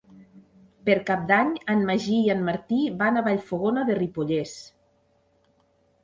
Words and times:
Per 0.85 0.93
Cap 1.09 1.25
d'Any 1.31 1.49
en 1.73 1.83
Magí 1.89 2.15
i 2.29 2.31
en 2.35 2.41
Martí 2.47 2.79
van 3.01 3.19
a 3.19 3.23
Vallfogona 3.27 3.83
de 3.91 3.99
Ripollès. 4.01 4.55